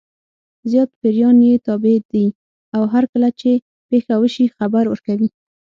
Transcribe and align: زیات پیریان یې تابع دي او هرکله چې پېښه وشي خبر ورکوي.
زیات 0.69 0.91
پیریان 1.01 1.37
یې 1.47 1.53
تابع 1.67 1.95
دي 2.11 2.25
او 2.75 2.83
هرکله 2.93 3.29
چې 3.39 3.51
پېښه 3.89 4.13
وشي 4.21 4.45
خبر 4.57 4.83
ورکوي. 4.89 5.29